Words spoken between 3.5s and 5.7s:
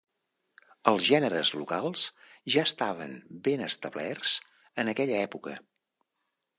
establerts en aquella època.